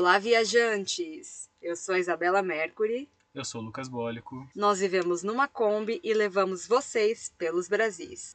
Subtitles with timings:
[0.00, 1.46] Olá, viajantes!
[1.60, 3.06] Eu sou a Isabela Mercury.
[3.34, 4.48] Eu sou o Lucas Bólico.
[4.56, 8.34] Nós vivemos numa Kombi e levamos vocês pelos Brasis.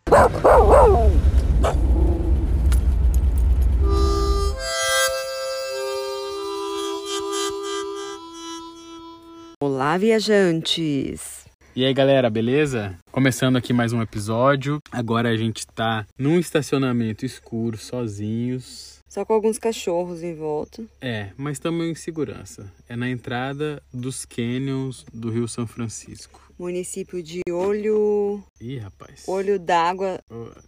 [9.60, 11.48] Olá, viajantes!
[11.76, 12.96] E aí, galera, beleza?
[13.12, 14.80] Começando aqui mais um episódio.
[14.92, 18.95] Agora a gente tá num estacionamento escuro, sozinhos.
[19.08, 20.84] Só com alguns cachorros em volta.
[21.00, 22.72] É, mas estamos em segurança.
[22.88, 26.42] É na entrada dos canyons do Rio São Francisco.
[26.58, 28.44] Município de Olho.
[28.62, 29.24] Ih, rapaz.
[29.28, 30.20] Olho d'Água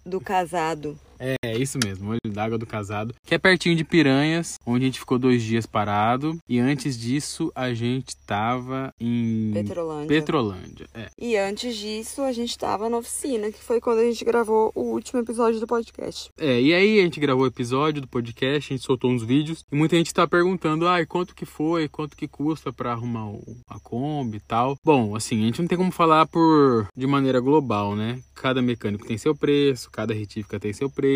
[0.05, 0.99] do Casado.
[1.20, 4.88] É, é isso mesmo, Olho d'Água do Casado, que é pertinho de Piranhas, onde a
[4.88, 6.38] gente ficou dois dias parado.
[6.48, 10.07] E antes disso, a gente tava em Petrolândia.
[10.07, 10.88] Petrolândia.
[10.93, 11.07] É.
[11.17, 14.81] E antes disso, a gente tava na oficina, que foi quando a gente gravou o
[14.81, 16.31] último episódio do podcast.
[16.38, 19.65] É, e aí a gente gravou o episódio do podcast, a gente soltou uns vídeos,
[19.71, 23.57] e muita gente tá perguntando, ai, quanto que foi, quanto que custa para arrumar o,
[23.68, 24.77] a Kombi e tal.
[24.84, 28.20] Bom, assim, a gente não tem como falar por de maneira global, né?
[28.35, 31.07] Cada mecânico tem seu preço, cada retífica tem seu preço.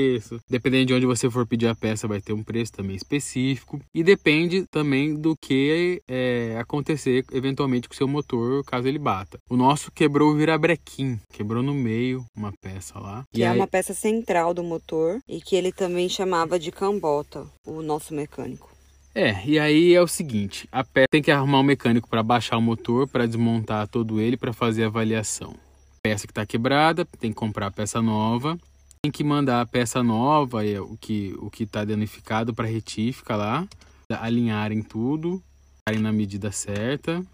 [0.50, 3.80] Dependendo de onde você for pedir a peça, vai ter um preço também específico.
[3.94, 9.38] E depende também do que é, acontecer eventualmente com o seu motor, caso ele bata.
[9.50, 13.24] O nosso quebrou o virabrequim, quebrou no meio uma peça lá.
[13.34, 16.72] Que e é aí- uma peça central do motor e que ele também chamava de
[16.72, 18.70] cambota, o nosso mecânico.
[19.14, 22.58] É, e aí é o seguinte, a peça tem que arrumar um mecânico para baixar
[22.58, 25.54] o motor, para desmontar todo ele, para fazer a avaliação.
[26.02, 28.58] Peça que está quebrada, tem que comprar peça nova,
[29.04, 33.36] tem que mandar a peça nova, é, o que o que está danificado para retífica
[33.36, 33.68] lá,
[34.08, 35.42] alinharem tudo,
[35.80, 37.26] estarem na medida certa,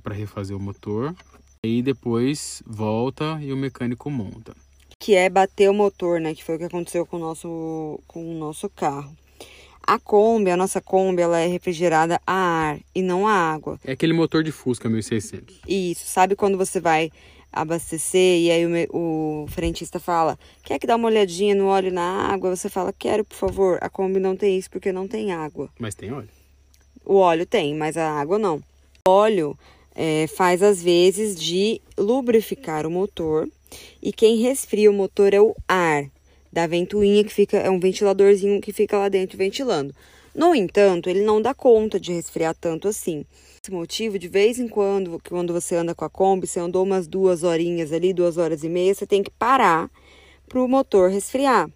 [0.00, 1.12] para refazer o motor.
[1.64, 4.54] Aí depois volta e o mecânico monta.
[5.00, 6.36] Que é bater o motor, né?
[6.36, 9.12] Que foi o que aconteceu com o nosso, com o nosso carro.
[9.84, 13.80] A Kombi, a nossa Kombi, ela é refrigerada a ar e não a água.
[13.84, 15.62] É aquele motor de Fusca 1600.
[15.66, 17.10] Isso, sabe quando você vai
[17.52, 22.32] abastecer e aí o, o frentista fala, quer que dá uma olhadinha no óleo na
[22.32, 22.54] água?
[22.54, 23.78] Você fala, quero, por favor.
[23.80, 25.68] A Kombi não tem isso porque não tem água.
[25.78, 26.28] Mas tem óleo.
[27.04, 28.62] O óleo tem, mas a água não.
[29.06, 29.58] O óleo
[29.94, 33.48] é, faz às vezes de lubrificar o motor
[34.02, 36.04] e quem resfria o motor é o ar
[36.52, 39.94] da ventoinha que fica é um ventiladorzinho que fica lá dentro ventilando.
[40.34, 43.24] No entanto, ele não dá conta de resfriar tanto assim.
[43.60, 47.08] Esse motivo, de vez em quando, quando você anda com a Kombi, você andou umas
[47.08, 49.90] duas horinhas ali, duas horas e meia, você tem que parar
[50.48, 51.68] para o motor resfriar.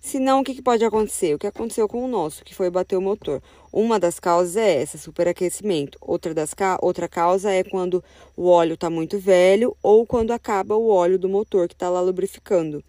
[0.00, 1.34] Senão, o que, que pode acontecer?
[1.34, 3.42] O que aconteceu com o nosso, que foi bater o motor.
[3.72, 5.98] Uma das causas é essa, superaquecimento.
[6.00, 6.54] Outra, das.
[6.80, 8.02] Outra causa é quando
[8.36, 12.00] o óleo está muito velho ou quando acaba o óleo do motor que está lá
[12.00, 12.82] lubrificando.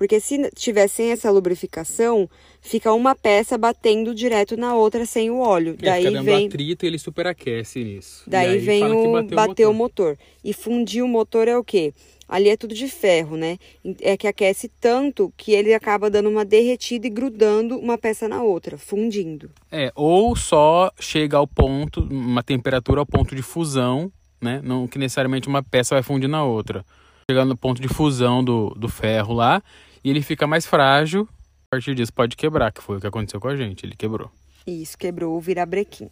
[0.00, 2.26] Porque se tiver sem essa lubrificação,
[2.62, 5.76] fica uma peça batendo direto na outra sem o óleo.
[5.78, 8.24] Ele Daí fica vem, atrito e ele superaquece nisso.
[8.26, 10.12] Daí aí vem o bateu bater o motor.
[10.12, 10.18] motor.
[10.42, 11.92] E fundir o motor é o quê?
[12.26, 13.58] Ali é tudo de ferro, né?
[14.00, 18.42] É que aquece tanto que ele acaba dando uma derretida e grudando uma peça na
[18.42, 19.50] outra, fundindo.
[19.70, 24.62] É, ou só chega ao ponto, uma temperatura ao ponto de fusão, né?
[24.64, 26.86] Não que necessariamente uma peça vai fundir na outra.
[27.30, 29.62] Chegando no ponto de fusão do, do ferro lá,
[30.02, 31.28] e ele fica mais frágil.
[31.66, 33.86] A partir disso pode quebrar, que foi o que aconteceu com a gente.
[33.86, 34.30] Ele quebrou.
[34.66, 36.10] Isso, quebrou o virabrequim.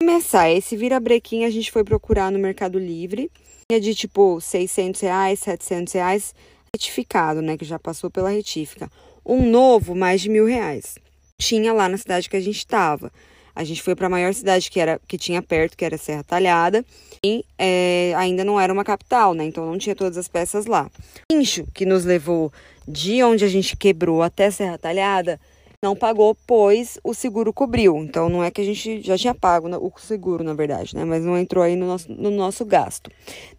[0.00, 3.30] Começar, esse virabrequim a gente foi procurar no Mercado Livre.
[3.70, 6.34] É de tipo 600 reais, 700 reais,
[6.74, 7.56] retificado, né?
[7.56, 8.90] Que já passou pela retífica.
[9.24, 10.98] Um novo, mais de mil reais.
[11.40, 13.12] Tinha lá na cidade que a gente estava.
[13.54, 16.22] A gente foi para a maior cidade que, era, que tinha perto, que era Serra
[16.22, 16.84] Talhada.
[17.24, 19.44] E é, ainda não era uma capital, né?
[19.44, 20.90] Então não tinha todas as peças lá.
[21.30, 22.52] O guincho que nos levou
[22.86, 25.40] de onde a gente quebrou até Serra Talhada
[25.82, 27.96] não pagou, pois o seguro cobriu.
[27.98, 31.04] Então não é que a gente já tinha pago o seguro, na verdade, né?
[31.04, 33.10] Mas não entrou aí no nosso, no nosso gasto.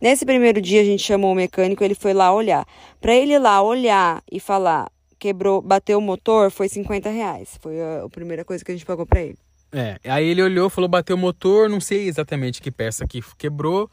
[0.02, 2.66] Nesse primeiro dia a gente chamou o mecânico, ele foi lá olhar.
[3.00, 7.58] Para ele lá olhar e falar quebrou, bateu o motor, foi 50 reais.
[7.60, 9.38] Foi a, a primeira coisa que a gente pagou para ele.
[9.72, 13.90] É, aí ele olhou, falou, bateu o motor, não sei exatamente que peça que quebrou.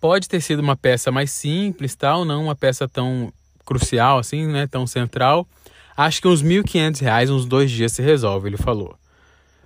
[0.00, 3.32] Pode ter sido uma peça mais simples, tal, não uma peça tão
[3.64, 5.46] crucial assim, né, tão central.
[5.96, 8.96] Acho que uns 1.500 reais, uns dois dias se resolve, ele falou.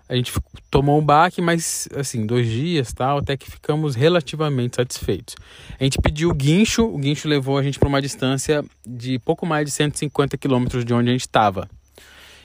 [0.08, 0.32] A gente
[0.70, 5.34] tomou um baque, mas assim, dois dias, tal, até que ficamos relativamente satisfeitos.
[5.80, 9.44] A gente pediu o guincho, o guincho levou a gente para uma distância de pouco
[9.44, 11.68] mais de 150 quilômetros de onde a gente estava.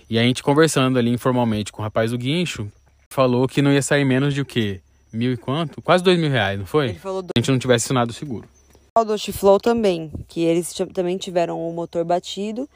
[0.10, 2.68] E a gente conversando ali informalmente com o rapaz do guincho,
[3.10, 4.82] falou que não ia sair menos de o quê?
[5.14, 5.82] Mil e quanto?
[5.82, 6.90] Quase dois mil reais, não foi?
[6.90, 8.48] Ele falou do, Se a gente não tivesse assinado o seguro.
[9.06, 12.68] Do Flow também, que eles também tiveram o motor batido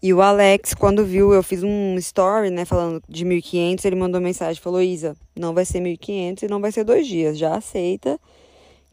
[0.00, 4.20] E o Alex, quando viu, eu fiz um story, né, falando de 1.500, ele mandou
[4.20, 8.20] mensagem, falou, Isa, não vai ser 1.500 e não vai ser dois dias, já aceita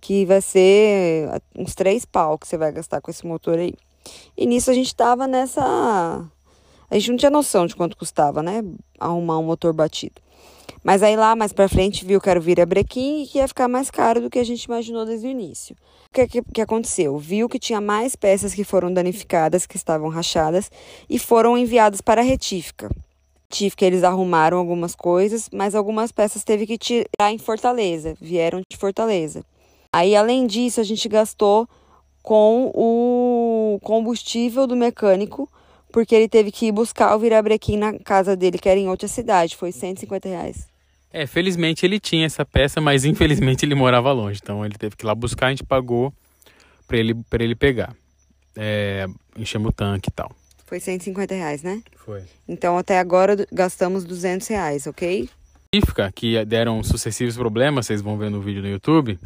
[0.01, 3.75] que vai ser uns três pau que você vai gastar com esse motor aí.
[4.36, 5.62] E nisso a gente tava nessa...
[6.89, 8.63] A gente não tinha noção de quanto custava, né,
[9.00, 10.19] arrumar um motor batido.
[10.83, 13.68] Mas aí lá mais pra frente viu que era o virabrequim e que ia ficar
[13.68, 15.75] mais caro do que a gente imaginou desde o início.
[16.10, 17.18] O que, que, que aconteceu?
[17.18, 20.72] Viu que tinha mais peças que foram danificadas, que estavam rachadas,
[21.10, 22.89] e foram enviadas para a retífica.
[23.50, 28.77] Retífica eles arrumaram algumas coisas, mas algumas peças teve que tirar em Fortaleza, vieram de
[28.77, 29.45] Fortaleza.
[29.94, 31.68] Aí, além disso, a gente gastou
[32.24, 35.50] com o combustível do mecânico,
[35.92, 39.07] porque ele teve que ir buscar o virabrequim na casa dele, que era em outra
[39.07, 39.57] cidade.
[39.57, 40.70] Foi 150 reais.
[41.13, 44.40] É, felizmente ele tinha essa peça, mas infelizmente ele morava longe.
[44.42, 46.13] Então ele teve que ir lá buscar, a gente pagou
[46.88, 47.96] para ele, pra ele pegar.
[48.56, 49.06] É,
[49.38, 50.31] enchemos o tanque e tal.
[50.66, 51.81] Foi 150 reais, né?
[51.98, 52.24] Foi.
[52.48, 55.30] Então até agora gastamos 200 reais, ok?
[55.74, 59.19] Retífica, que deram sucessivos problemas, vocês vão ver no vídeo no YouTube.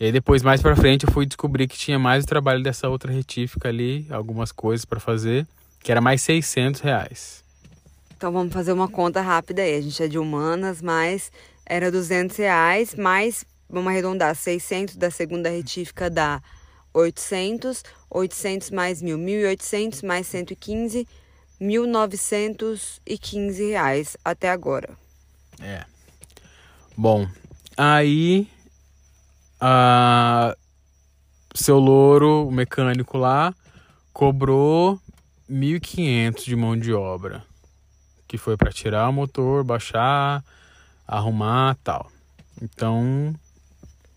[0.00, 3.12] E depois, mais pra frente, eu fui descobrir que tinha mais o trabalho dessa outra
[3.12, 5.46] retífica ali, algumas coisas para fazer,
[5.80, 7.44] que era mais 600 reais.
[8.16, 9.76] Então vamos fazer uma conta rápida aí.
[9.76, 11.30] A gente é de humanas, mas
[11.64, 16.42] era 200 reais, mais, vamos arredondar, 600 da segunda retífica dá
[16.92, 21.06] 800, 800 mais 1.000, 1.800 mais 115,
[21.62, 24.90] 1.915 reais até agora.
[25.60, 25.84] É.
[26.96, 27.28] Bom,
[27.76, 28.48] aí
[29.60, 30.56] a
[31.54, 33.54] seu louro, o mecânico lá,
[34.12, 34.98] cobrou
[35.50, 37.44] 1.500 de mão de obra,
[38.26, 40.42] que foi para tirar o motor, baixar,
[41.06, 42.10] arrumar, tal.
[42.60, 43.34] Então,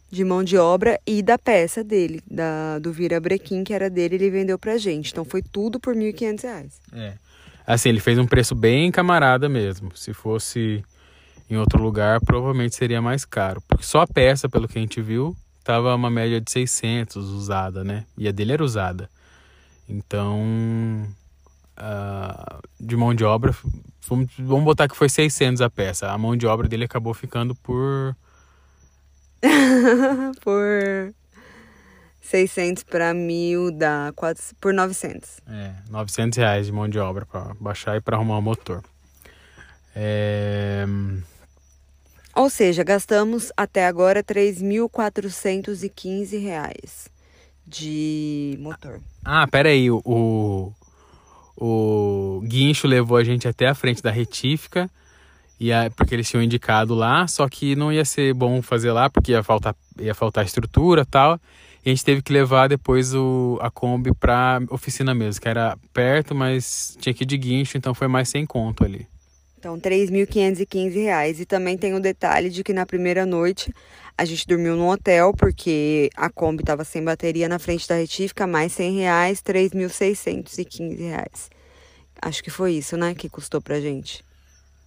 [0.09, 4.30] de mão de obra e da peça dele, da, do virabrequim que era dele, ele
[4.30, 5.12] vendeu pra gente.
[5.12, 6.71] Então foi tudo por R$ 1.500.
[6.94, 7.18] É.
[7.66, 9.96] Assim, ele fez um preço bem camarada mesmo.
[9.96, 10.84] Se fosse
[11.50, 13.62] em outro lugar, provavelmente seria mais caro.
[13.68, 17.84] Porque só a peça, pelo que a gente viu, tava uma média de 600 usada,
[17.84, 18.06] né?
[18.18, 19.10] E a dele era usada.
[19.88, 21.08] Então,
[21.78, 23.56] uh, de mão de obra,
[24.08, 26.12] vamos, vamos botar que foi 600 a peça.
[26.12, 28.16] A mão de obra dele acabou ficando por...
[30.42, 31.14] por
[32.25, 35.42] 600 para mil dá quatro, por 900.
[35.48, 38.83] É, 900 reais de mão de obra para baixar e para arrumar o motor.
[39.95, 40.86] É...
[42.36, 47.07] Ou seja, gastamos até agora 3.415 reais
[47.66, 49.00] de motor.
[49.24, 50.74] Ah, pera aí, o, o,
[51.56, 54.89] o guincho levou a gente até a frente da retífica,
[55.60, 59.10] e a, porque eles tinham indicado lá, só que não ia ser bom fazer lá,
[59.10, 61.39] porque ia faltar, ia faltar estrutura tal.
[61.86, 65.78] E a gente teve que levar depois o, a Kombi pra oficina mesmo, que era
[65.94, 69.08] perto, mas tinha que ir de guincho, então foi mais sem conto ali.
[69.60, 71.40] Então, R$ 3.515.
[71.40, 73.72] E também tem o detalhe de que na primeira noite
[74.18, 78.48] a gente dormiu no hotel, porque a Kombi estava sem bateria na frente da retífica,
[78.48, 81.50] mais R$ reais, R$ 3.615.
[82.20, 84.24] Acho que foi isso, né, que custou pra gente.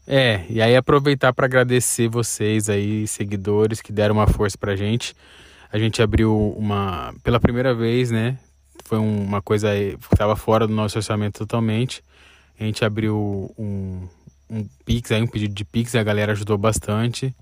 [0.05, 5.15] É, e aí aproveitar para agradecer vocês aí, seguidores, que deram uma força pra gente
[5.71, 8.39] a gente abriu uma pela primeira vez, né?
[8.85, 12.03] Foi uma coisa que estava fora do nosso orçamento totalmente.
[12.59, 14.09] A gente abriu um,
[14.49, 17.35] um Pix, aí, um pedido de Pix, a galera ajudou bastante,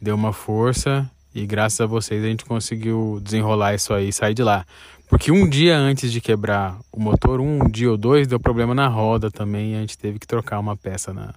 [0.00, 4.34] deu uma força e graças a vocês a gente conseguiu desenrolar isso aí e sair
[4.34, 4.64] de lá.
[5.08, 8.86] Porque um dia antes de quebrar o motor, um dia ou dois, deu problema na
[8.86, 11.34] roda também e a gente teve que trocar uma peça na,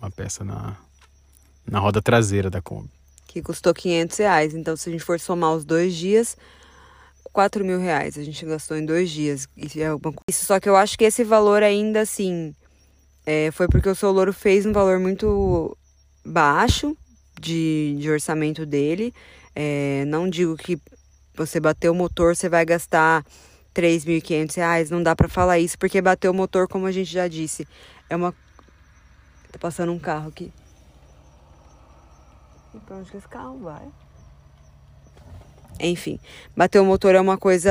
[0.00, 0.76] uma peça na,
[1.64, 2.99] na roda traseira da Kombi
[3.30, 4.54] que custou 500 reais.
[4.54, 6.36] Então, se a gente for somar os dois dias,
[7.32, 9.46] 4 mil reais a gente gastou em dois dias.
[9.56, 9.86] Isso, é.
[10.28, 12.52] Isso só que eu acho que esse valor ainda assim
[13.24, 15.76] é, foi porque o seu louro fez um valor muito
[16.24, 16.96] baixo
[17.40, 19.14] de, de orçamento dele.
[19.54, 20.76] É, não digo que
[21.34, 23.24] você bateu o motor, você vai gastar
[23.72, 24.90] 3.500 reais.
[24.90, 27.66] Não dá para falar isso, porque bater o motor, como a gente já disse,
[28.08, 28.32] é uma.
[29.52, 30.52] Tá passando um carro aqui.
[32.74, 33.88] E pra onde que esse carro vai?
[35.80, 36.18] Enfim,
[36.56, 37.70] bater o motor é uma coisa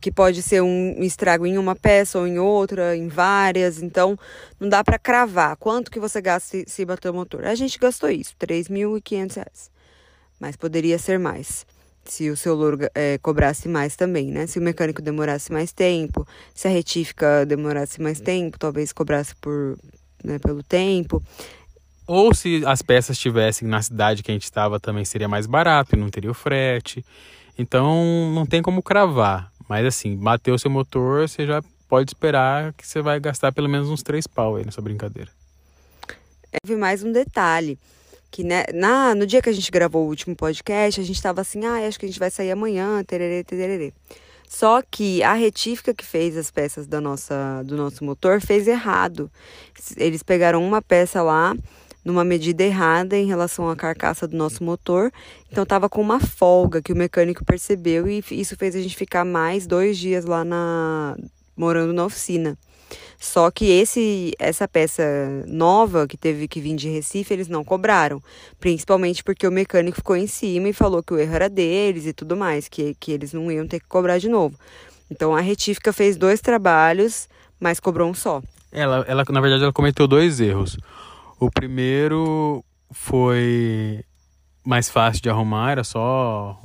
[0.00, 3.82] que pode ser um estrago em uma peça ou em outra, em várias.
[3.82, 4.18] Então,
[4.58, 7.44] não dá para cravar quanto que você gasta se, bater o motor.
[7.44, 9.70] A gente gastou isso, R$ 3.500.
[10.40, 11.66] Mas poderia ser mais.
[12.02, 14.46] se o seu louro é, cobrasse mais também, né?
[14.46, 19.78] Se o mecânico demorasse mais tempo, se a retífica demorasse mais tempo, talvez cobrasse por,
[20.24, 21.22] né, pelo tempo.
[22.12, 25.94] Ou se as peças estivessem na cidade que a gente estava, também seria mais barato
[25.94, 27.04] e não teria o frete.
[27.56, 29.48] Então não tem como cravar.
[29.68, 33.88] Mas assim, bateu seu motor, você já pode esperar que você vai gastar pelo menos
[33.88, 35.30] uns três pau aí nessa brincadeira.
[36.60, 37.78] Teve mais um detalhe
[38.28, 41.42] que né, na, no dia que a gente gravou o último podcast, a gente estava
[41.42, 43.92] assim, ah, acho que a gente vai sair amanhã, tererê, tererê.
[44.48, 49.30] Só que a retífica que fez as peças da nossa, do nosso motor fez errado.
[49.96, 51.54] Eles pegaram uma peça lá
[52.04, 55.12] numa medida errada em relação à carcaça do nosso motor.
[55.50, 59.24] Então tava com uma folga que o mecânico percebeu e isso fez a gente ficar
[59.24, 61.16] mais dois dias lá na
[61.56, 62.56] morando na oficina.
[63.18, 65.02] Só que esse essa peça
[65.46, 68.22] nova que teve que vir de Recife, eles não cobraram.
[68.58, 72.12] Principalmente porque o mecânico ficou em cima e falou que o erro era deles e
[72.14, 74.58] tudo mais, que, que eles não iam ter que cobrar de novo.
[75.10, 77.28] Então a retífica fez dois trabalhos,
[77.60, 78.42] mas cobrou um só.
[78.72, 80.78] Ela, ela na verdade, ela cometeu dois erros.
[81.40, 84.04] O primeiro foi
[84.62, 86.60] mais fácil de arrumar, era só,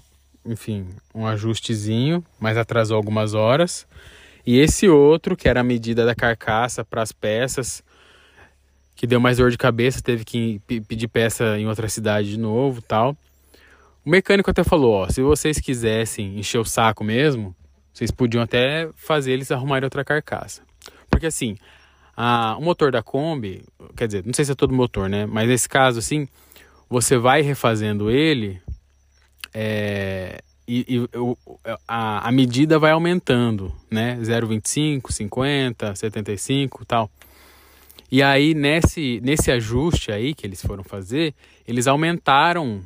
[0.45, 3.87] enfim, um ajustezinho, mas atrasou algumas horas.
[4.45, 7.81] E esse outro, que era a medida da carcaça para as peças,
[8.97, 12.81] que deu mais dor de cabeça, teve que pedir peça em outra cidade de novo
[12.81, 13.15] tal.
[14.05, 17.55] O mecânico até falou, ó, se vocês quisessem encher o saco mesmo,
[17.93, 20.63] vocês podiam até fazer eles arrumarem outra carcaça.
[21.09, 21.55] Porque assim,
[22.15, 23.63] a, o motor da Kombi,
[23.95, 25.25] quer dizer, não sei se é todo motor, né?
[25.25, 26.27] Mas nesse caso, assim,
[26.89, 28.61] você vai refazendo ele,
[29.53, 31.09] é, e, e
[31.87, 34.17] a, a medida vai aumentando, né?
[34.17, 37.09] 0,25, 50, 75 tal.
[38.11, 41.33] E aí, nesse, nesse ajuste aí que eles foram fazer,
[41.67, 42.83] eles aumentaram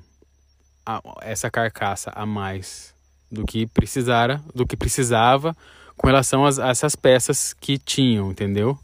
[0.86, 2.94] a, essa carcaça a mais
[3.32, 5.56] do que precisara, do que precisava
[5.96, 8.80] com relação a essas peças que tinham, entendeu?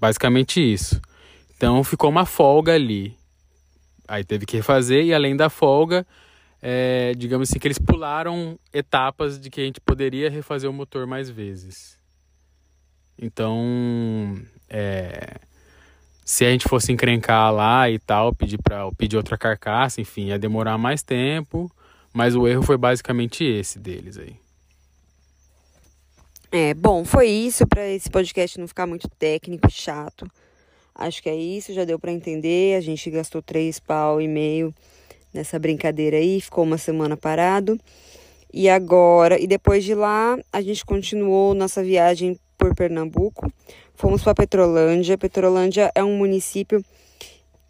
[0.00, 1.00] Basicamente isso.
[1.56, 3.14] Então ficou uma folga ali.
[4.08, 6.06] Aí teve que refazer e além da folga,
[6.62, 11.06] é, digamos assim, que eles pularam etapas de que a gente poderia refazer o motor
[11.06, 11.96] mais vezes.
[13.20, 15.36] Então, é,
[16.24, 20.38] se a gente fosse encrencar lá e tal, pedir para pedir outra carcaça, enfim, ia
[20.38, 21.70] demorar mais tempo,
[22.12, 24.34] mas o erro foi basicamente esse deles aí.
[26.52, 30.26] É, bom, foi isso para esse podcast não ficar muito técnico e chato.
[30.92, 32.76] Acho que é isso, já deu para entender.
[32.76, 34.74] A gente gastou três pau e meio
[35.32, 37.78] nessa brincadeira aí, ficou uma semana parado.
[38.52, 43.48] E agora, e depois de lá, a gente continuou nossa viagem por Pernambuco.
[43.94, 45.16] Fomos para Petrolândia.
[45.16, 46.84] Petrolândia é um município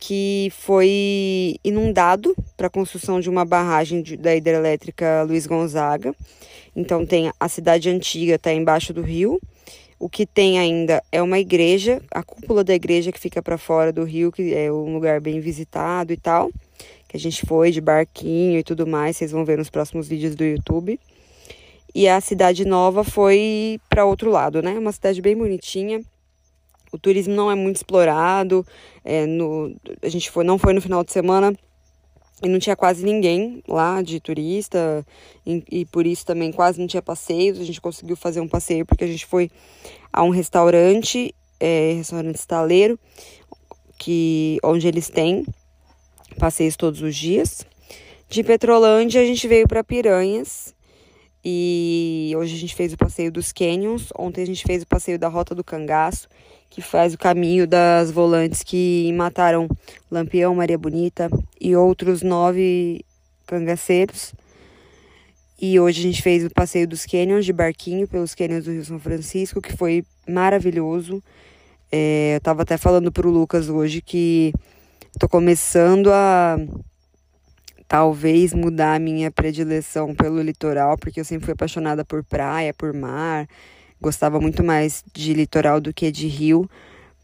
[0.00, 6.14] que foi inundado para a construção de uma barragem de, da hidrelétrica Luiz Gonzaga.
[6.74, 9.38] Então tem a cidade antiga está embaixo do rio.
[9.98, 13.92] O que tem ainda é uma igreja, a cúpula da igreja que fica para fora
[13.92, 16.50] do rio, que é um lugar bem visitado e tal
[17.10, 20.36] que a gente foi de barquinho e tudo mais, vocês vão ver nos próximos vídeos
[20.36, 20.98] do YouTube.
[21.92, 24.78] E a cidade nova foi para outro lado, né?
[24.78, 26.00] Uma cidade bem bonitinha.
[26.92, 28.66] O turismo não é muito explorado.
[29.04, 31.56] É, no, a gente foi, não foi no final de semana
[32.42, 35.06] e não tinha quase ninguém lá de turista
[35.46, 37.60] e, e, por isso também quase não tinha passeios.
[37.60, 39.50] A gente conseguiu fazer um passeio porque a gente foi
[40.12, 42.98] a um restaurante, é, restaurante estaleiro,
[43.98, 45.44] que onde eles têm
[46.38, 47.66] passeios todos os dias.
[48.28, 50.74] De Petrolândia a gente veio para Piranhas
[51.44, 54.08] e hoje a gente fez o passeio dos Canyons.
[54.16, 56.28] Ontem a gente fez o passeio da Rota do Cangaço,
[56.70, 59.68] que faz o caminho das volantes que mataram
[60.10, 61.28] Lampião, Maria Bonita
[61.60, 63.04] e outros nove
[63.46, 64.32] cangaceiros.
[65.60, 68.84] E hoje a gente fez o passeio dos Canyons de barquinho pelos Canyons do Rio
[68.84, 71.22] São Francisco, que foi maravilhoso.
[71.92, 74.54] É, eu tava até falando pro Lucas hoje que
[75.18, 76.56] Tô começando a
[77.86, 82.94] talvez mudar a minha predileção pelo litoral, porque eu sempre fui apaixonada por praia, por
[82.94, 83.46] mar.
[84.00, 86.68] Gostava muito mais de litoral do que de rio,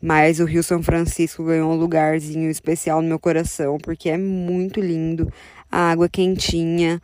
[0.01, 4.81] mas o Rio São Francisco ganhou um lugarzinho especial no meu coração, porque é muito
[4.81, 5.33] lindo.
[5.71, 7.01] A água quentinha,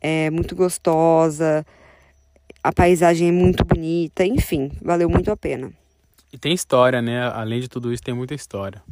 [0.00, 1.66] é muito gostosa,
[2.62, 5.70] a paisagem é muito bonita, enfim, valeu muito a pena.
[6.32, 7.22] E tem história, né?
[7.28, 8.82] Além de tudo isso, tem muita história.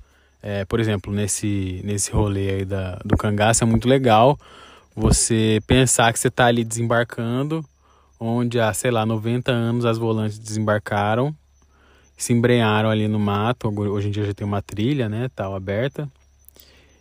[0.43, 4.39] É, por exemplo, nesse, nesse rolê aí da, do cangaço é muito legal
[4.95, 7.65] você pensar que você está ali desembarcando,
[8.19, 11.35] onde há, sei lá, 90 anos as volantes desembarcaram,
[12.17, 16.09] se embrenharam ali no mato, hoje em dia já tem uma trilha, né, tal, aberta,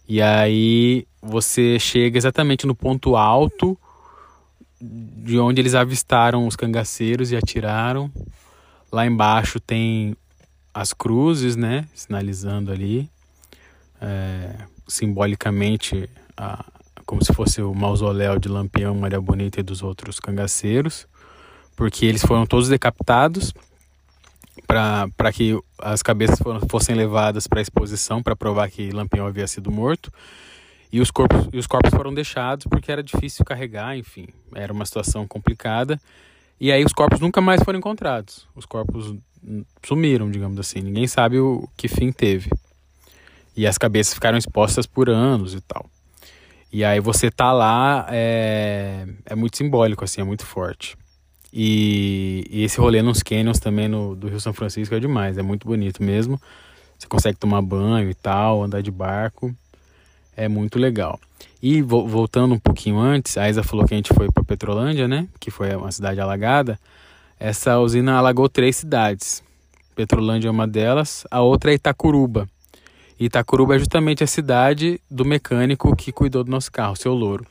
[0.07, 3.77] e aí você chega exatamente no ponto alto
[4.79, 8.11] de onde eles avistaram os cangaceiros e atiraram.
[8.91, 10.15] Lá embaixo tem
[10.71, 11.87] as cruzes, né?
[11.95, 13.09] Sinalizando ali,
[13.99, 14.55] é,
[14.87, 16.07] simbolicamente,
[16.37, 16.63] a,
[17.05, 21.07] como se fosse o mausoléu de Lampião, Maria Bonita e dos outros cangaceiros,
[21.75, 23.53] porque eles foram todos decapitados
[24.65, 29.71] para que as cabeças fossem levadas para a exposição para provar que Lampião havia sido
[29.71, 30.11] morto.
[30.91, 34.85] E os, corpos, e os corpos foram deixados porque era difícil carregar, enfim, era uma
[34.85, 35.99] situação complicada.
[36.59, 38.47] E aí os corpos nunca mais foram encontrados.
[38.55, 39.13] Os corpos
[39.83, 40.79] sumiram, digamos assim.
[40.79, 42.49] Ninguém sabe o que fim teve.
[43.55, 45.89] E as cabeças ficaram expostas por anos e tal.
[46.75, 50.97] E aí você tá lá é, é muito simbólico, assim, é muito forte.
[51.53, 55.41] E, e esse rolê nos canyons também no, do Rio São Francisco é demais, é
[55.41, 56.37] muito bonito mesmo.
[56.99, 59.55] Você consegue tomar banho e tal, andar de barco,
[60.35, 61.17] é muito legal.
[61.63, 65.07] E vo, voltando um pouquinho antes, a Isa falou que a gente foi para Petrolândia,
[65.07, 65.29] né?
[65.39, 66.77] Que foi uma cidade alagada.
[67.39, 69.41] Essa usina alagou três cidades.
[69.95, 72.49] Petrolândia é uma delas, a outra é Itacuruba.
[73.19, 77.45] Itacuruba é justamente a cidade do mecânico que cuidou do nosso carro, seu Louro.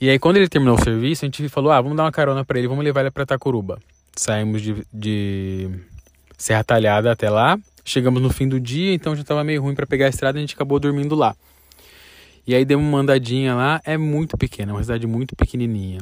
[0.00, 2.44] E aí, quando ele terminou o serviço, a gente falou: ah, vamos dar uma carona
[2.44, 3.80] para ele, vamos levar ele para Tacuruba.
[4.16, 5.70] Saímos de, de
[6.36, 7.56] Serra Talhada até lá.
[7.84, 10.40] Chegamos no fim do dia, então já estava meio ruim para pegar a estrada, a
[10.40, 11.36] gente acabou dormindo lá.
[12.44, 16.00] E aí demos uma andadinha lá, é muito pequena, é uma cidade muito pequenininha.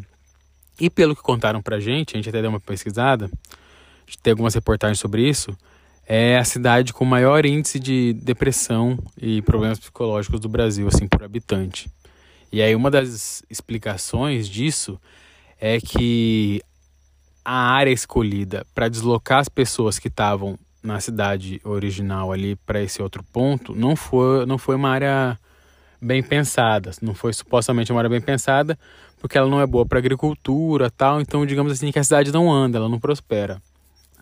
[0.80, 3.30] E pelo que contaram pra gente, a gente até deu uma pesquisada,
[4.22, 5.54] tem algumas reportagens sobre isso,
[6.12, 11.22] é a cidade com maior índice de depressão e problemas psicológicos do Brasil, assim, por
[11.22, 11.88] habitante.
[12.50, 15.00] E aí uma das explicações disso
[15.60, 16.60] é que
[17.44, 23.00] a área escolhida para deslocar as pessoas que estavam na cidade original ali para esse
[23.00, 25.38] outro ponto não foi, não foi uma área
[26.02, 28.76] bem pensada, não foi supostamente uma área bem pensada,
[29.20, 32.52] porque ela não é boa para agricultura, tal, então digamos assim que a cidade não
[32.52, 33.62] anda, ela não prospera.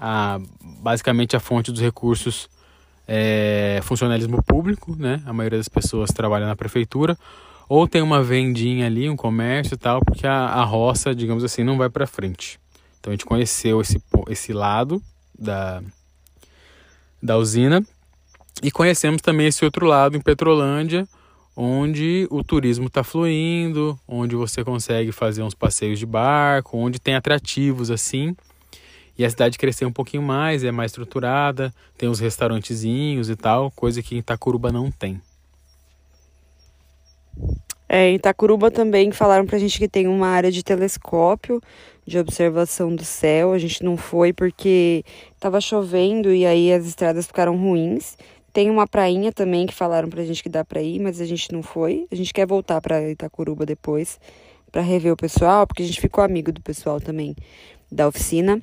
[0.00, 0.40] A,
[0.80, 2.48] basicamente a fonte dos recursos
[3.06, 5.22] é funcionalismo público, né?
[5.26, 7.18] A maioria das pessoas trabalha na prefeitura
[7.68, 11.62] ou tem uma vendinha ali, um comércio e tal, porque a, a roça, digamos assim,
[11.62, 12.58] não vai para frente.
[12.98, 15.02] Então a gente conheceu esse, esse lado
[15.38, 15.82] da,
[17.22, 17.84] da usina
[18.62, 21.06] e conhecemos também esse outro lado em Petrolândia,
[21.54, 27.14] onde o turismo está fluindo, onde você consegue fazer uns passeios de barco, onde tem
[27.14, 28.34] atrativos assim.
[29.18, 33.70] E a cidade cresceu um pouquinho mais, é mais estruturada, tem uns restaurantezinhos e tal,
[33.72, 35.20] coisa que Itacuruba não tem.
[37.88, 41.60] É, em Itacuruba também falaram pra gente que tem uma área de telescópio
[42.06, 43.52] de observação do céu.
[43.52, 45.02] A gente não foi porque
[45.40, 48.16] tava chovendo e aí as estradas ficaram ruins.
[48.52, 51.50] Tem uma prainha também que falaram pra gente que dá pra ir, mas a gente
[51.52, 52.06] não foi.
[52.10, 54.20] A gente quer voltar pra Itacuruba depois
[54.70, 57.34] para rever o pessoal, porque a gente ficou amigo do pessoal também
[57.90, 58.60] da oficina.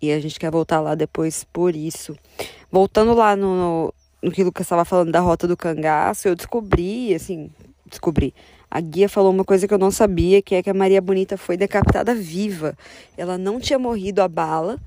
[0.00, 2.16] E a gente quer voltar lá depois por isso.
[2.70, 6.36] Voltando lá no, no, no que o Lucas estava falando da rota do cangaço, eu
[6.36, 7.50] descobri, assim,
[7.86, 8.34] descobri.
[8.70, 11.36] A guia falou uma coisa que eu não sabia, que é que a Maria Bonita
[11.36, 12.76] foi decapitada viva.
[13.16, 14.78] Ela não tinha morrido a bala.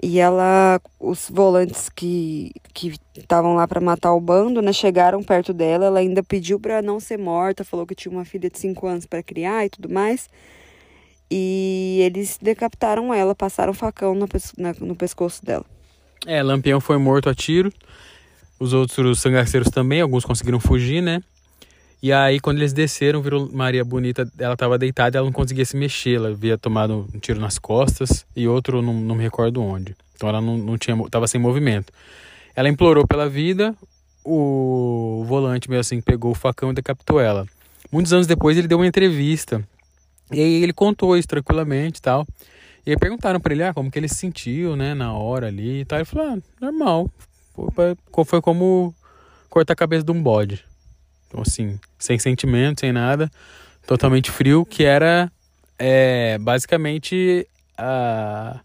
[0.00, 2.52] E ela, os volantes que
[3.16, 5.86] estavam lá para matar o bando, né, chegaram perto dela.
[5.86, 9.06] Ela ainda pediu para não ser morta, falou que tinha uma filha de 5 anos
[9.06, 10.28] para criar e tudo mais.
[11.30, 15.64] E eles decapitaram ela, passaram facão no, na, no pescoço dela.
[16.26, 17.72] É, Lampião foi morto a tiro.
[18.58, 21.22] Os outros sangaceiros também, alguns conseguiram fugir, né?
[22.02, 25.76] E aí, quando eles desceram, virou Maria Bonita, ela estava deitada ela não conseguia se
[25.76, 26.16] mexer.
[26.16, 29.96] Ela havia tomado um tiro nas costas e outro, não, não me recordo onde.
[30.14, 31.92] Então ela não, não tinha, estava sem movimento.
[32.54, 33.74] Ela implorou pela vida,
[34.24, 37.46] o volante meio assim pegou o facão e decapitou ela.
[37.90, 39.66] Muitos anos depois ele deu uma entrevista.
[40.32, 42.26] E aí ele contou isso tranquilamente e tal.
[42.86, 45.80] E aí perguntaram para ele ah, como que ele se sentiu, né, na hora ali
[45.80, 45.98] e tal.
[45.98, 47.10] Ele falou, ah, normal.
[47.74, 48.94] Foi, foi como
[49.48, 50.64] cortar a cabeça de um bode.
[51.26, 53.30] Então, assim, sem sentimento, sem nada,
[53.86, 55.30] totalmente frio, que era
[55.78, 58.60] é, basicamente a,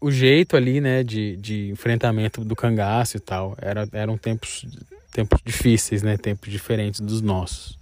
[0.00, 3.56] o jeito ali, né, de, de enfrentamento do cangaço e tal.
[3.60, 4.66] Era, eram tempos,
[5.12, 7.78] tempos difíceis, né, tempos diferentes dos nossos.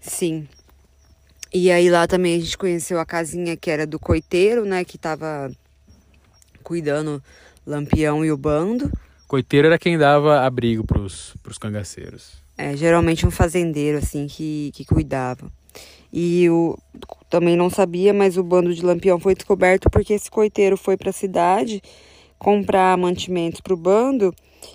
[0.00, 0.48] Sim.
[1.52, 4.96] E aí lá também a gente conheceu a casinha que era do coiteiro, né, que
[4.96, 5.50] tava
[6.62, 7.22] cuidando
[7.66, 8.90] Lampião e o bando.
[9.26, 12.40] Coiteiro era quem dava abrigo pros, pros cangaceiros.
[12.56, 15.50] É, geralmente um fazendeiro, assim, que, que cuidava.
[16.12, 16.76] E o
[17.28, 21.10] também não sabia, mas o bando de Lampião foi descoberto porque esse coiteiro foi para
[21.10, 21.80] a cidade
[22.38, 24.34] comprar mantimentos para o bando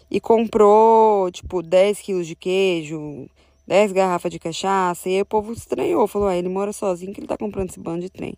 [0.09, 3.27] e comprou, tipo, 10 quilos de queijo,
[3.67, 5.09] 10 garrafas de cachaça.
[5.09, 7.79] E aí o povo estranhou, falou: ah, ele mora sozinho que ele tá comprando esse
[7.79, 8.35] bando de trem.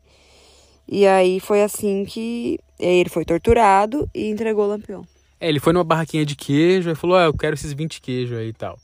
[0.88, 5.06] E aí foi assim que ele foi torturado e entregou o lampião.
[5.40, 8.38] É, ele foi numa barraquinha de queijo e falou: ah, eu quero esses 20 queijos
[8.38, 8.80] aí e tal.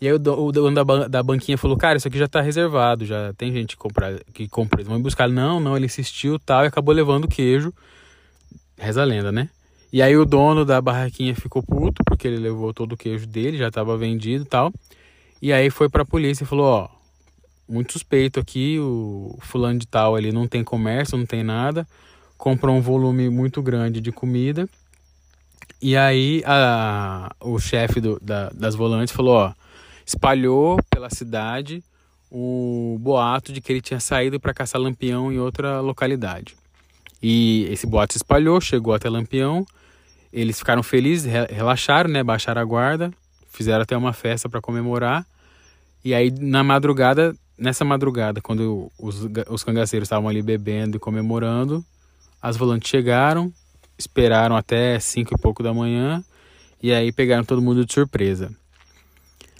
[0.00, 3.34] E aí o dono da, da banquinha falou, cara, isso aqui já tá reservado, já
[3.34, 4.82] tem gente que compra, que compra.
[4.82, 5.28] Vão buscar.
[5.28, 7.70] Não, não, ele insistiu tal e acabou levando o queijo.
[8.78, 9.50] Reza a lenda, né?
[9.92, 13.58] E aí o dono da barraquinha ficou puto, porque ele levou todo o queijo dele,
[13.58, 14.72] já estava vendido e tal.
[15.40, 16.88] E aí foi pra polícia e falou, ó,
[17.68, 21.86] muito suspeito aqui, o fulano de tal ali não tem comércio, não tem nada,
[22.36, 24.68] comprou um volume muito grande de comida.
[25.80, 29.54] E aí a, o chefe do, da, das volantes falou, ó,
[30.04, 31.82] espalhou pela cidade
[32.30, 36.54] o boato de que ele tinha saído para caçar lampião em outra localidade.
[37.22, 39.66] E esse boato se espalhou, chegou até Lampião.
[40.32, 42.22] Eles ficaram felizes, relaxaram, né?
[42.22, 43.12] Baixaram a guarda,
[43.50, 45.26] fizeram até uma festa para comemorar.
[46.04, 51.84] E aí, na madrugada, nessa madrugada, quando os, os cangaceiros estavam ali bebendo e comemorando,
[52.40, 53.52] as volantes chegaram,
[53.98, 56.24] esperaram até cinco e pouco da manhã
[56.82, 58.50] e aí pegaram todo mundo de surpresa.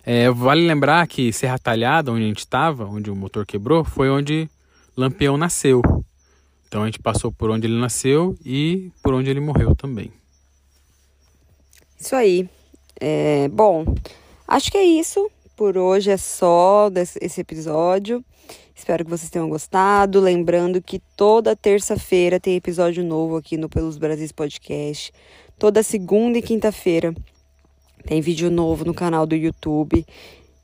[0.03, 4.09] É, vale lembrar que Serra Talhada, onde a gente estava, onde o motor quebrou, foi
[4.09, 4.48] onde
[4.96, 5.83] Lampião nasceu.
[6.66, 10.11] Então a gente passou por onde ele nasceu e por onde ele morreu também.
[11.98, 12.48] Isso aí.
[13.00, 13.84] É, bom,
[14.46, 15.30] acho que é isso.
[15.56, 18.24] Por hoje é só esse episódio.
[18.74, 20.20] Espero que vocês tenham gostado.
[20.20, 25.12] Lembrando que toda terça-feira tem episódio novo aqui no Pelos Brasis Podcast.
[25.58, 27.14] Toda segunda e quinta-feira
[28.06, 30.06] tem vídeo novo no canal do YouTube,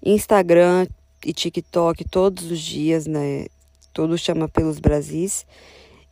[0.02, 0.86] Instagram
[1.24, 3.46] e TikTok todos os dias, né?
[3.92, 5.46] Tudo chama Pelos Brasis.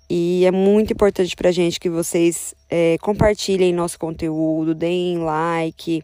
[0.08, 6.02] E é muito importante pra gente que vocês é, compartilhem nosso conteúdo, deem like,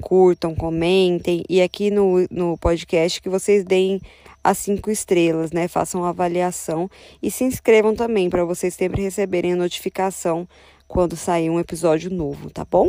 [0.00, 1.42] curtam, comentem.
[1.48, 4.00] E aqui no, no podcast que vocês deem
[4.42, 5.66] as cinco estrelas, né?
[5.66, 6.88] Façam avaliação
[7.22, 10.46] e se inscrevam também para vocês sempre receberem a notificação
[10.86, 12.88] quando sair um episódio novo, tá bom?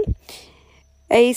[1.09, 1.33] É isso.